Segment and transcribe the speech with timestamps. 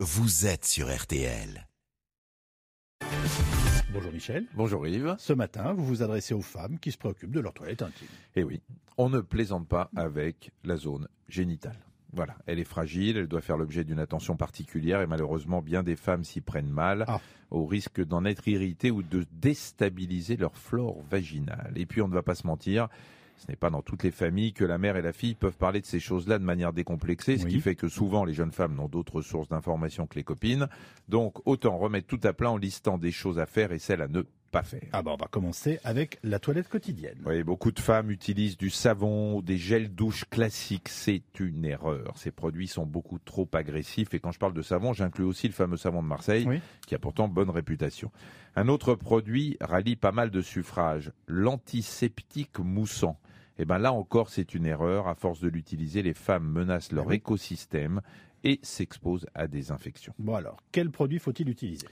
[0.00, 1.66] vous êtes sur RTL.
[3.92, 4.46] Bonjour Michel.
[4.54, 5.14] Bonjour Yves.
[5.18, 8.08] Ce matin, vous vous adressez aux femmes qui se préoccupent de leur toilette intime.
[8.36, 8.62] Eh oui,
[8.96, 11.76] on ne plaisante pas avec la zone génitale.
[12.12, 15.96] Voilà, elle est fragile, elle doit faire l'objet d'une attention particulière et malheureusement bien des
[15.96, 17.20] femmes s'y prennent mal Ah.
[17.50, 21.72] au risque d'en être irritées ou de déstabiliser leur flore vaginale.
[21.76, 22.88] Et puis on ne va pas se mentir,
[23.40, 25.80] ce n'est pas dans toutes les familles que la mère et la fille peuvent parler
[25.80, 27.52] de ces choses-là de manière décomplexée, ce Oui.
[27.52, 30.68] qui fait que souvent les jeunes femmes n'ont d'autres sources d'informations que les copines.
[31.08, 34.08] Donc autant remettre tout à plat en listant des choses à faire et celles à
[34.08, 34.82] ne pas faire.
[34.92, 37.16] Ah bah on va commencer avec la toilette quotidienne.
[37.24, 40.88] Oui, beaucoup de femmes utilisent du savon des gels douche classiques.
[40.88, 42.12] C'est une erreur.
[42.18, 44.12] Ces produits sont beaucoup trop agressifs.
[44.12, 46.60] Et quand je parle de savon, j'inclus aussi le fameux savon de Marseille, Oui.
[46.86, 48.10] qui a pourtant bonne réputation.
[48.56, 53.18] Un autre produit rallie pas mal de suffrages, l'antiseptique moussant.
[53.60, 55.06] Et ben là encore, c'est une erreur.
[55.06, 57.16] À force de l'utiliser, les femmes menacent leur Ah oui.
[57.16, 58.00] écosystème
[58.42, 60.14] et s'exposent à des infections.
[60.18, 61.86] Bon alors, quel produit faut-il utiliser?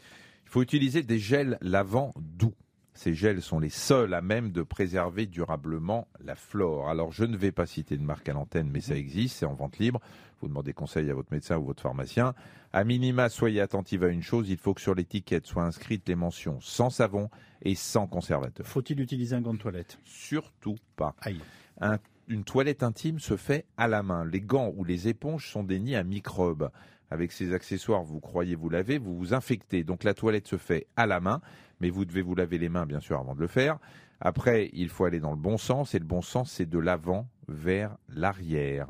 [0.47, 2.55] Il faut utiliser des gels lavants doux.
[2.95, 6.89] Ces gels sont les seuls à même de préserver durablement la flore.
[6.89, 9.53] Alors je ne vais pas citer de marque à l'antenne, mais ça existe, c'est en
[9.55, 10.01] vente libre.
[10.41, 12.33] Vous demandez conseil à votre médecin ou votre pharmacien.
[12.73, 16.17] À minima, soyez attentive à une chose, il faut que sur l'étiquette soient inscrites les
[16.17, 17.29] mentions sans savon
[17.63, 18.67] et sans conservateur.
[18.67, 19.99] Faut-il utiliser un gant de toilette?
[20.05, 21.15] Surtout pas.
[21.21, 21.41] Aïe.
[21.81, 21.99] Un-
[22.29, 24.25] une toilette intime se fait à la main.
[24.25, 26.71] Les gants ou les éponges sont des nids à microbes.
[27.11, 29.83] Avec ces accessoires, vous croyez vous laver, vous vous infectez.
[29.83, 31.41] Donc la toilette se fait à la main,
[31.81, 33.79] mais vous devez vous laver les mains bien sûr avant de le faire.
[34.21, 37.27] Après, il faut aller dans le bon sens et le bon sens c'est de l'avant
[37.47, 38.89] vers l'arrière.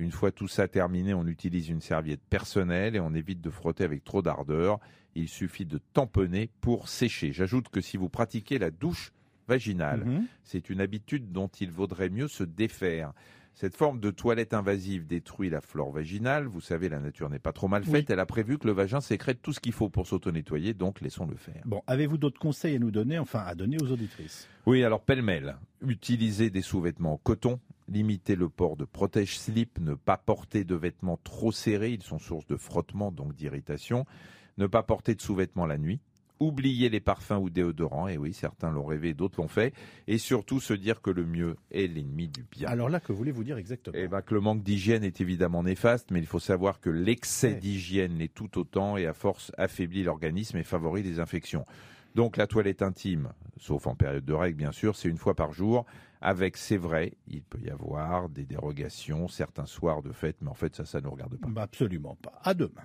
[0.00, 3.84] Une fois tout ça terminé, on utilise une serviette personnelle et on évite de frotter
[3.84, 4.80] avec trop d'ardeur.
[5.14, 7.32] Il suffit de tamponner pour sécher.
[7.32, 9.12] J'ajoute que si vous pratiquez la douche
[9.50, 10.26] vaginale, Mhm.
[10.44, 13.12] c'est une habitude dont il vaudrait mieux se défaire.
[13.54, 16.46] Cette forme de toilette invasive détruit la flore vaginale.
[16.46, 18.06] Vous savez, la nature n'est pas trop mal faite.
[18.08, 18.14] Oui.
[18.14, 21.34] Elle a prévu que le vagin sécrète tout ce qu'il faut pour s'auto-nettoyer, donc laissons-le
[21.36, 21.60] faire.
[21.66, 24.48] Bon, avez-vous d'autres conseils à nous donner, enfin à donner aux auditrices?
[24.66, 25.56] Oui, alors pêle-mêle.
[25.82, 27.58] Utilisez des sous-vêtements en coton.
[27.88, 29.78] Limitez le port de protège-slip.
[29.80, 31.90] Ne pas porter de vêtements trop serrés.
[31.92, 34.06] Ils sont source de frottement, donc d'irritation.
[34.58, 36.00] Ne pas porter de sous-vêtements la nuit.
[36.40, 38.08] Oubliez les parfums ou déodorants.
[38.08, 39.74] Et oui, certains l'ont rêvé, d'autres l'ont fait.
[40.08, 42.68] Et surtout se dire que le mieux est l'ennemi du bien.
[42.68, 43.96] Alors là, que voulez-vous dire exactement?
[43.98, 47.52] Eh ben, que le manque d'hygiène est évidemment néfaste, mais il faut savoir que l'excès
[47.52, 47.54] Ouais.
[47.60, 51.64] d'hygiène l'est tout autant et à force affaiblit l'organisme et favorise les infections.
[52.14, 55.52] Donc la toilette intime, sauf en période de règle bien sûr, c'est une fois par
[55.52, 55.84] jour.
[56.22, 60.54] Avec, c'est vrai, il peut y avoir des dérogations, certains soirs de fête, mais en
[60.54, 61.48] fait ça, ça ne nous regarde pas.
[61.48, 62.32] Bah, Absolument pas.
[62.42, 62.82] À demain.